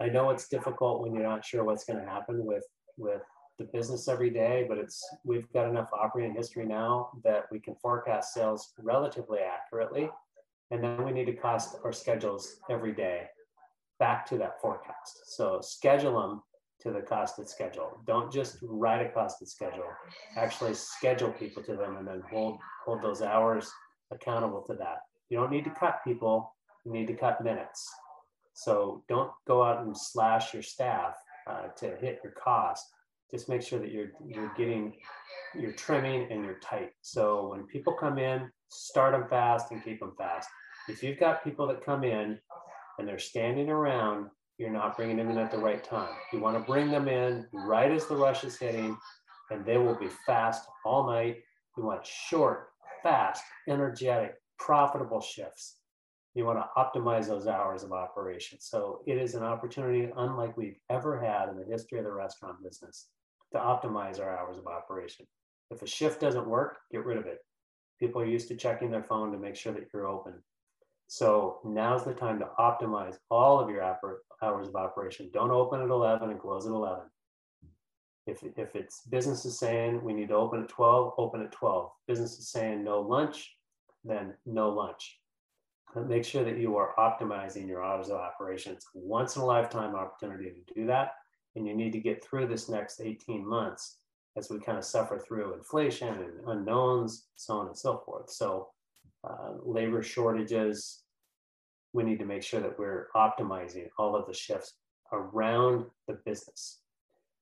[0.00, 2.64] i know it's difficult when you're not sure what's going to happen with
[2.96, 3.22] with
[3.58, 7.74] the business every day but it's we've got enough operating history now that we can
[7.76, 10.10] forecast sales relatively accurately.
[10.70, 13.26] And then we need to cost our schedules every day
[13.98, 15.36] back to that forecast.
[15.36, 16.42] So schedule them
[16.80, 19.90] to the costed schedule don't just write a costed schedule
[20.36, 23.70] actually schedule people to them and then hold hold those hours
[24.10, 26.52] accountable to that you don't need to cut people
[26.84, 27.88] you need to cut minutes.
[28.54, 31.14] So don't go out and slash your staff
[31.46, 32.86] uh, to hit your cost.
[33.30, 34.96] Just make sure that you're you're getting
[35.54, 36.90] you're trimming and you're tight.
[37.02, 40.48] So when people come in, start them fast and keep them fast.
[40.88, 42.38] If you've got people that come in
[42.98, 44.28] and they're standing around,
[44.60, 46.14] you're not bringing them in at the right time.
[46.32, 48.96] You want to bring them in right as the rush is hitting,
[49.50, 51.38] and they will be fast all night.
[51.76, 52.68] You want short,
[53.02, 55.76] fast, energetic, profitable shifts
[56.34, 58.58] you want to optimize those hours of operation.
[58.60, 62.62] So it is an opportunity unlike we've ever had in the history of the restaurant
[62.62, 63.08] business
[63.52, 65.26] to optimize our hours of operation.
[65.70, 67.38] If a shift doesn't work, get rid of it.
[67.98, 70.34] People are used to checking their phone to make sure that you're open.
[71.10, 75.28] So now's the time to optimize all of your hours of operation.
[75.32, 77.02] Don't open at 11 and close at 11.
[78.28, 81.90] If, if it's business is saying we need to open at 12, open at 12.
[82.06, 83.56] Business is saying no lunch,
[84.04, 85.20] then no lunch
[86.06, 88.86] make sure that you are optimizing your hours of operations.
[88.94, 91.14] Once in a lifetime opportunity to do that.
[91.56, 93.96] And you need to get through this next 18 months
[94.36, 98.30] as we kind of suffer through inflation and unknowns, so on and so forth.
[98.30, 98.68] So,
[99.28, 100.99] uh, labor shortages,
[101.92, 104.74] we need to make sure that we're optimizing all of the shifts
[105.12, 106.80] around the business.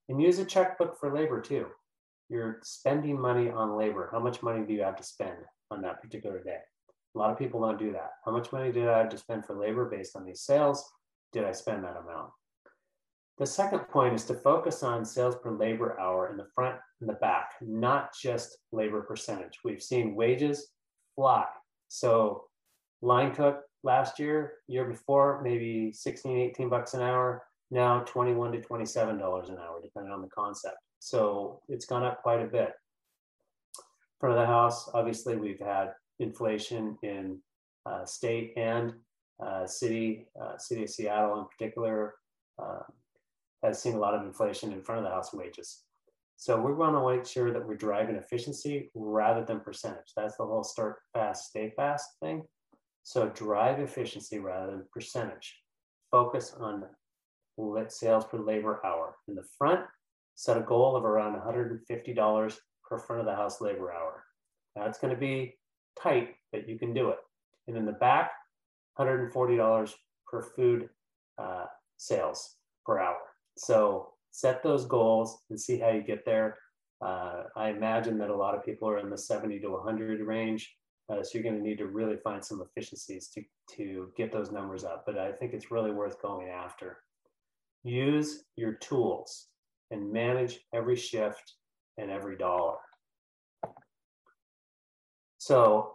[0.08, 1.66] And use a checkbook for labor too.
[2.30, 4.08] You're spending money on labor.
[4.10, 5.36] How much money do you have to spend
[5.70, 6.58] on that particular day?
[7.14, 8.12] A lot of people don't do that.
[8.24, 10.90] How much money did I have to spend for labor based on these sales?
[11.32, 12.30] Did I spend that amount?
[13.38, 17.08] The second point is to focus on sales per labor hour in the front and
[17.08, 19.60] the back, not just labor percentage.
[19.64, 20.70] We've seen wages
[21.14, 21.44] fly.
[21.86, 22.44] So
[23.00, 27.44] line cook last year, year before, maybe 16, 18 bucks an hour.
[27.70, 29.10] Now 21 to $27
[29.48, 30.76] an hour, depending on the concept.
[31.00, 32.72] So it's gone up quite a bit.
[34.20, 37.38] Front of the house, obviously, we've had inflation in
[37.86, 38.94] uh, state and
[39.40, 42.14] uh, city, uh, city of Seattle in particular,
[42.60, 42.80] uh,
[43.62, 45.84] has seen a lot of inflation in front of the house wages.
[46.36, 50.12] So we're going to make sure that we're driving efficiency rather than percentage.
[50.16, 52.44] That's the whole start fast, stay fast thing.
[53.08, 55.62] So drive efficiency rather than percentage.
[56.10, 56.84] Focus on
[57.88, 59.16] sales per labor hour.
[59.28, 59.80] In the front,
[60.34, 64.24] set a goal of around $150 per front of the house labor hour.
[64.76, 65.56] That's going to be
[65.98, 67.16] tight, but you can do it.
[67.66, 68.32] And in the back,
[68.98, 69.94] $140
[70.30, 70.90] per food
[71.38, 71.64] uh,
[71.96, 73.20] sales per hour.
[73.56, 76.58] So set those goals and see how you get there.
[77.00, 80.74] Uh, I imagine that a lot of people are in the 70 to 100 range.
[81.10, 83.42] Uh, so you're going to need to really find some efficiencies to,
[83.76, 85.04] to get those numbers up.
[85.06, 86.98] But I think it's really worth going after.
[87.82, 89.46] Use your tools
[89.90, 91.54] and manage every shift
[91.96, 92.76] and every dollar.
[95.38, 95.94] So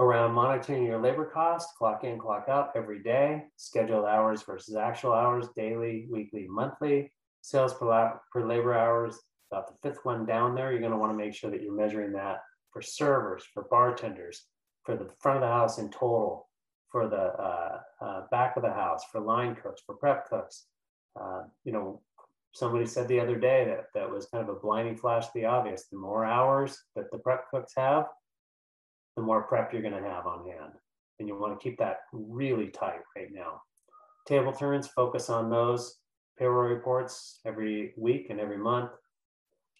[0.00, 5.12] around monitoring your labor cost, clock in, clock out every day, scheduled hours versus actual
[5.12, 9.18] hours, daily, weekly, monthly, sales per, la- per labor hours,
[9.50, 11.74] about the fifth one down there, you're going to want to make sure that you're
[11.74, 12.40] measuring that
[12.72, 14.46] for servers, for bartenders,
[14.84, 16.48] for the front of the house in total,
[16.90, 20.66] for the uh, uh, back of the house, for line cooks, for prep cooks.
[21.20, 22.00] Uh, you know,
[22.52, 25.44] somebody said the other day that that was kind of a blinding flash of the
[25.44, 25.86] obvious.
[25.90, 28.06] The more hours that the prep cooks have,
[29.16, 30.72] the more prep you're going to have on hand.
[31.18, 33.60] And you want to keep that really tight right now.
[34.26, 35.96] Table turns, focus on those.
[36.38, 38.90] Payroll reports every week and every month.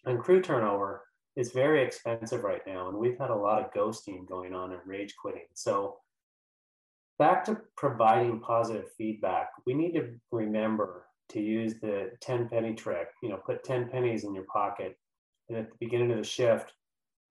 [0.05, 1.03] And crew turnover
[1.39, 2.89] is very expensive right now.
[2.89, 5.47] And we've had a lot of ghosting going on and rage quitting.
[5.53, 5.97] So,
[7.17, 13.07] back to providing positive feedback, we need to remember to use the 10 penny trick.
[13.23, 14.97] You know, put 10 pennies in your pocket.
[15.47, 16.73] And at the beginning of the shift,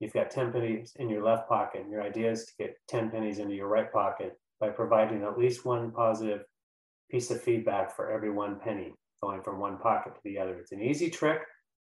[0.01, 1.83] you've got 10 pennies in your left pocket.
[1.83, 5.39] And your idea is to get 10 pennies into your right pocket by providing at
[5.39, 6.45] least one positive
[7.11, 10.59] piece of feedback for every one penny going from one pocket to the other.
[10.59, 11.41] It's an easy trick,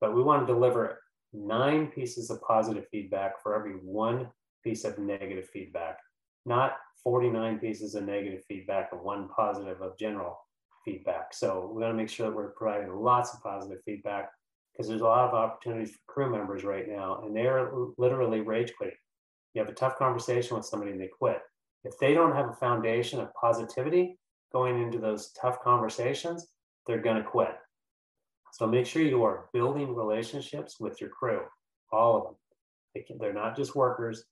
[0.01, 0.99] but we want to deliver
[1.33, 4.29] nine pieces of positive feedback for every one
[4.65, 5.99] piece of negative feedback,
[6.47, 10.39] not 49 pieces of negative feedback and one positive of general
[10.85, 11.33] feedback.
[11.33, 14.31] So we want to make sure that we're providing lots of positive feedback
[14.73, 18.73] because there's a lot of opportunities for crew members right now, and they're literally rage
[18.77, 18.97] quitting.
[19.55, 21.41] You have a tough conversation with somebody and they quit.
[21.85, 24.19] If they don't have a foundation of positivity
[24.53, 26.47] going into those tough conversations,
[26.87, 27.57] they're going to quit.
[28.53, 31.43] So make sure you are building relationships with your crew,
[31.93, 32.35] all of them.
[32.95, 34.25] They can, they're not just workers.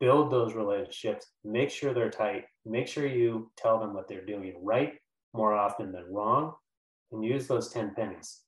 [0.00, 1.26] Build those relationships.
[1.44, 2.44] Make sure they're tight.
[2.64, 4.94] Make sure you tell them what they're doing right
[5.34, 6.54] more often than wrong,
[7.12, 8.40] and use those 10 pennies.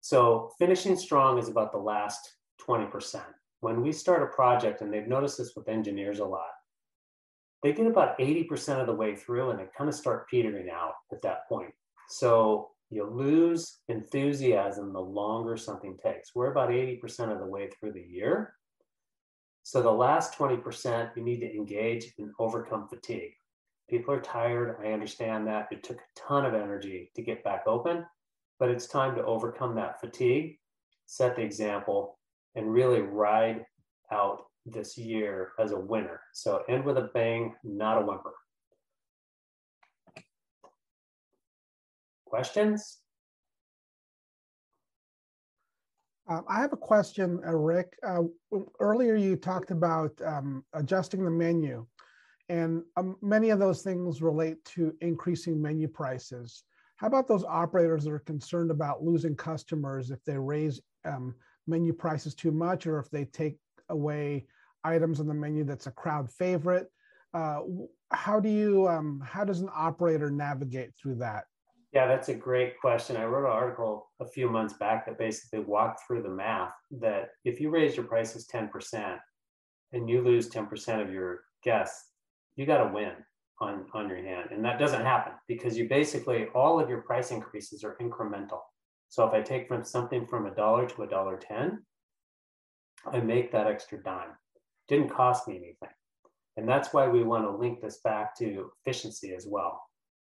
[0.00, 3.20] So finishing strong is about the last 20%.
[3.60, 6.48] When we start a project, and they've noticed this with engineers a lot,
[7.62, 10.94] they get about 80% of the way through and they kind of start petering out
[11.12, 11.72] at that point.
[12.08, 16.34] So you lose enthusiasm the longer something takes.
[16.34, 18.54] We're about 80% of the way through the year.
[19.62, 23.32] So the last 20%, you need to engage and overcome fatigue.
[23.90, 24.76] People are tired.
[24.82, 25.68] I understand that.
[25.70, 28.04] It took a ton of energy to get back open
[28.58, 30.58] but it's time to overcome that fatigue,
[31.06, 32.18] set the example,
[32.54, 33.64] and really ride
[34.10, 36.20] out this year as a winner.
[36.32, 38.34] So end with a bang, not a whimper.
[42.28, 42.98] Questions?
[46.28, 47.96] Um, I have a question, uh, Rick.
[48.06, 48.24] Uh,
[48.80, 51.86] earlier, you talked about um, adjusting the menu,
[52.50, 56.64] and um, many of those things relate to increasing menu prices.
[56.96, 61.34] How about those operators that are concerned about losing customers if they raise um,
[61.66, 63.56] menu prices too much or if they take
[63.88, 64.46] away
[64.84, 66.88] items on the menu that's a crowd favorite?
[67.32, 67.60] Uh,
[68.10, 71.44] how do you, um, how does an operator navigate through that?
[71.92, 73.16] Yeah, that's a great question.
[73.16, 77.30] I wrote an article a few months back that basically walked through the math that
[77.44, 79.18] if you raise your prices 10%
[79.92, 82.10] and you lose 10% of your guests,
[82.56, 83.12] you got to win
[83.60, 84.50] on, on your hand.
[84.52, 88.60] And that doesn't happen because you basically, all of your price increases are incremental.
[89.08, 91.82] So if I take from something from a dollar to a dollar 10,
[93.10, 94.36] I make that extra dime.
[94.88, 95.94] Didn't cost me anything.
[96.58, 99.80] And that's why we want to link this back to efficiency as well.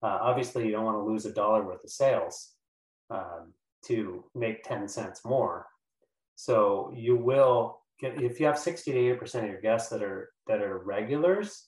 [0.04, 2.52] Uh, obviously, you don't want to lose a dollar worth of sales
[3.10, 3.54] um,
[3.86, 5.66] to make 10 cents more.
[6.36, 10.30] So you will get, if you have 60 to 80% of your guests that are
[10.48, 11.68] that are regulars,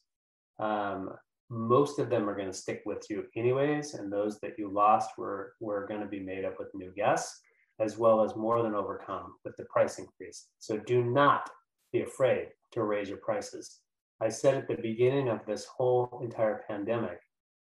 [0.60, 1.12] um,
[1.50, 3.94] most of them are going to stick with you anyways.
[3.94, 7.40] And those that you lost were, were going to be made up with new guests,
[7.80, 10.48] as well as more than overcome with the price increase.
[10.60, 11.50] So do not
[11.94, 13.80] be afraid to raise your prices.
[14.22, 17.20] I said at the beginning of this whole entire pandemic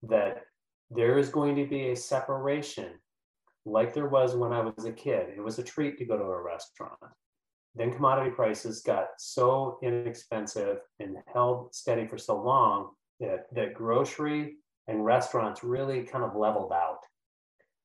[0.04, 0.44] that
[0.90, 2.92] there is going to be a separation
[3.66, 5.28] like there was when I was a kid.
[5.36, 6.94] It was a treat to go to a restaurant.
[7.76, 14.56] Then commodity prices got so inexpensive and held steady for so long that, that grocery
[14.88, 17.00] and restaurants really kind of leveled out.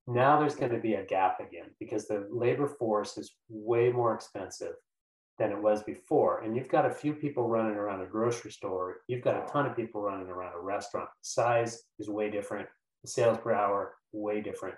[0.06, 4.14] Now there's going to be a gap again because the labor force is way more
[4.14, 4.74] expensive
[5.42, 6.42] than it was before.
[6.42, 9.66] And you've got a few people running around a grocery store, you've got a ton
[9.66, 11.08] of people running around a restaurant.
[11.20, 12.68] size is way different,
[13.02, 14.76] the sales per hour, way different.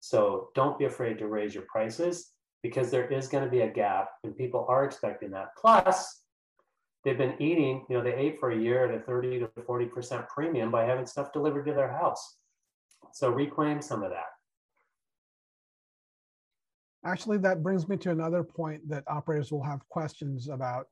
[0.00, 3.70] So don't be afraid to raise your prices because there is going to be a
[3.70, 5.54] gap and people are expecting that.
[5.56, 6.22] Plus,
[7.04, 10.28] they've been eating, you know, they ate for a year at a 30 to 40%
[10.28, 12.38] premium by having stuff delivered to their house.
[13.12, 14.30] So reclaim some of that.
[17.04, 20.86] Actually, that brings me to another point that operators will have questions about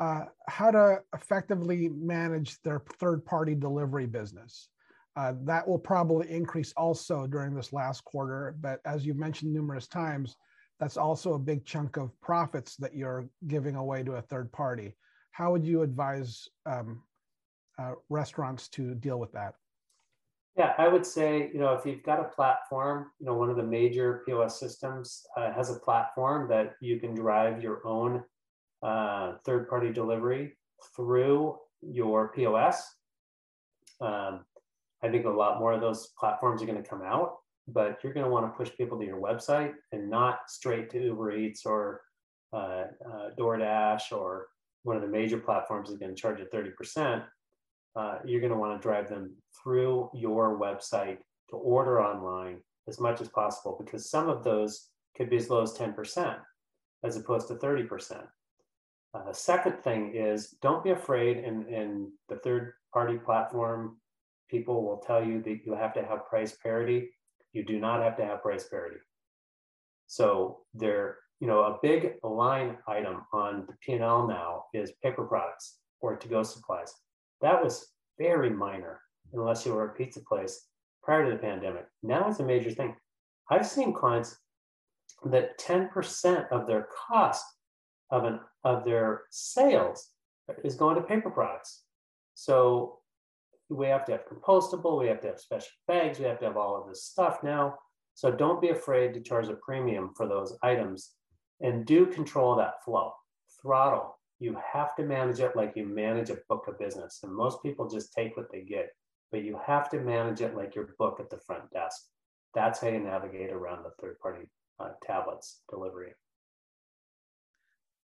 [0.00, 4.68] uh, how to effectively manage their third party delivery business.
[5.16, 8.56] Uh, that will probably increase also during this last quarter.
[8.60, 10.36] But as you've mentioned numerous times,
[10.80, 14.96] that's also a big chunk of profits that you're giving away to a third party.
[15.30, 17.02] How would you advise um,
[17.78, 19.54] uh, restaurants to deal with that?
[20.56, 23.56] Yeah, I would say, you know, if you've got a platform, you know, one of
[23.56, 28.22] the major POS systems uh, has a platform that you can drive your own
[28.82, 30.52] uh, third party delivery
[30.94, 32.84] through your POS.
[34.00, 34.44] Um,
[35.02, 38.12] I think a lot more of those platforms are going to come out, but you're
[38.12, 41.66] going to want to push people to your website and not straight to Uber Eats
[41.66, 42.02] or
[42.52, 44.46] uh, uh, DoorDash or
[44.84, 47.24] one of the major platforms is going to charge you 30%.
[47.96, 49.32] Uh, you're going to want to drive them
[49.62, 51.18] through your website
[51.50, 55.62] to order online as much as possible because some of those could be as low
[55.62, 56.36] as 10%
[57.04, 58.26] as opposed to 30%.
[59.14, 63.96] Uh, second thing is don't be afraid in, in the third party platform
[64.50, 67.10] people will tell you that you have to have price parity.
[67.52, 68.98] You do not have to have price parity.
[70.06, 75.78] So there you know a big line item on the p&l now is paper products
[76.00, 76.92] or to go supplies
[77.44, 79.00] that was very minor
[79.34, 80.66] unless you were a pizza place
[81.02, 81.84] prior to the pandemic.
[82.02, 82.96] Now it's a major thing.
[83.50, 84.38] I've seen clients
[85.26, 87.44] that 10% of their cost
[88.10, 90.08] of an of their sales
[90.64, 91.82] is going to paper products.
[92.34, 93.00] So
[93.68, 96.56] we have to have compostable, we have to have special bags, we have to have
[96.56, 97.74] all of this stuff now.
[98.14, 101.10] So don't be afraid to charge a premium for those items
[101.60, 103.12] and do control that flow.
[103.60, 107.20] Throttle you have to manage it like you manage a book of business.
[107.22, 108.90] And most people just take what they get,
[109.32, 112.02] but you have to manage it like your book at the front desk.
[112.54, 114.46] That's how you navigate around the third party
[114.78, 116.12] uh, tablets delivery.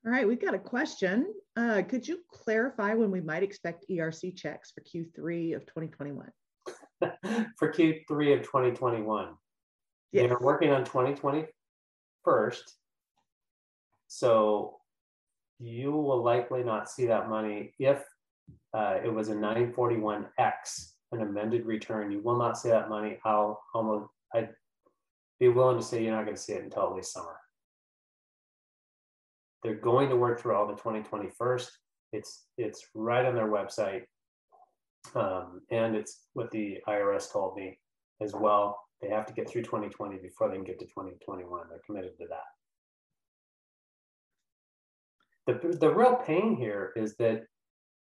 [0.06, 1.34] All right, we've got a question.
[1.58, 6.30] Uh, could you clarify when we might expect ERC checks for Q3 of 2021?
[7.58, 9.34] for Q3 of 2021.
[10.14, 10.30] Yes.
[10.30, 11.46] They're working on 2020
[12.24, 12.76] first.
[14.08, 14.79] So
[15.60, 18.04] you will likely not see that money if
[18.74, 22.12] uh, it was a 941X, an amended return.
[22.12, 23.20] You will not see that money.
[23.26, 24.50] I'll almost, I'd
[25.40, 27.38] be willing to say you're not going to see it until at least summer.
[29.64, 31.72] They're going to work through all the 2020 first.
[32.14, 34.04] It's it's right on their website,
[35.16, 37.78] um, and it's what the IRS told me
[38.22, 38.80] as well.
[39.02, 41.62] They have to get through 2020 before they can get to 2021.
[41.70, 42.46] They're committed to that
[45.54, 47.44] the, the real pain here is that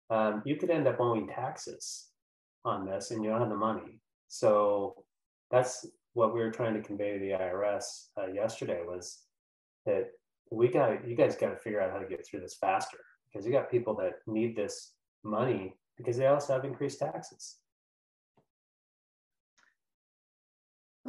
[0.10, 2.08] um, you could end up owing taxes
[2.66, 4.00] on this and you don't have the money.
[4.28, 4.96] So
[5.52, 9.24] that's what we were trying to convey to the IRS uh, yesterday was
[9.86, 10.10] that
[10.52, 13.46] we got you guys got to figure out how to get through this faster because
[13.46, 14.94] you got people that need this
[15.24, 17.58] money because they also have increased taxes.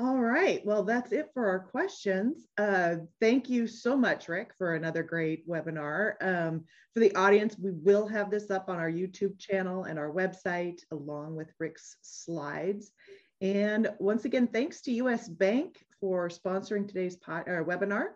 [0.00, 0.64] All right.
[0.64, 2.46] Well, that's it for our questions.
[2.56, 6.12] Uh, thank you so much, Rick, for another great webinar.
[6.20, 10.12] Um, for the audience, we will have this up on our YouTube channel and our
[10.12, 12.92] website, along with Rick's slides.
[13.40, 18.10] And once again, thanks to US Bank for sponsoring today's uh, webinar.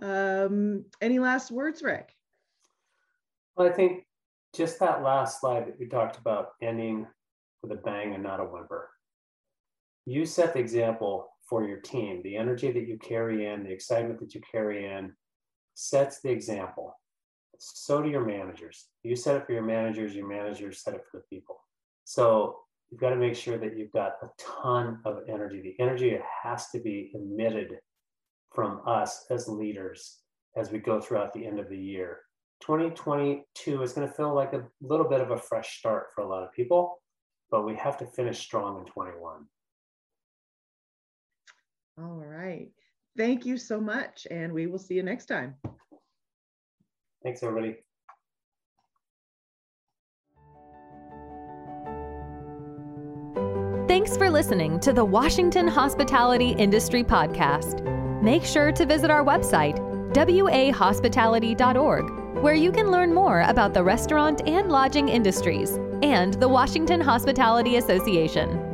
[0.00, 2.14] Um, any last words, Rick?
[3.56, 4.04] Well, I think
[4.54, 7.08] just that last slide that we talked about ending
[7.64, 8.90] with a bang and not a whimper.
[10.08, 12.22] You set the example for your team.
[12.22, 15.12] The energy that you carry in, the excitement that you carry in
[15.74, 16.98] sets the example.
[17.58, 18.86] So do your managers.
[19.02, 21.56] You set it for your managers, your managers set it for the people.
[22.04, 22.56] So
[22.90, 25.60] you've got to make sure that you've got a ton of energy.
[25.60, 27.76] The energy has to be emitted
[28.54, 30.20] from us as leaders
[30.56, 32.20] as we go throughout the end of the year.
[32.62, 36.28] 2022 is going to feel like a little bit of a fresh start for a
[36.28, 37.02] lot of people,
[37.50, 39.44] but we have to finish strong in 21.
[42.00, 42.68] All right.
[43.16, 45.56] Thank you so much, and we will see you next time.
[47.24, 47.78] Thanks, everybody.
[53.88, 57.82] Thanks for listening to the Washington Hospitality Industry Podcast.
[58.22, 59.80] Make sure to visit our website,
[60.14, 67.00] wahospitality.org, where you can learn more about the restaurant and lodging industries and the Washington
[67.00, 68.67] Hospitality Association.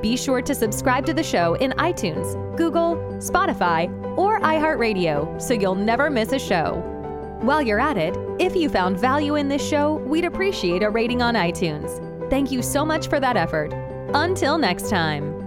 [0.00, 5.74] Be sure to subscribe to the show in iTunes, Google, Spotify, or iHeartRadio so you'll
[5.74, 6.82] never miss a show.
[7.40, 11.22] While you're at it, if you found value in this show, we'd appreciate a rating
[11.22, 12.04] on iTunes.
[12.30, 13.72] Thank you so much for that effort.
[14.14, 15.37] Until next time.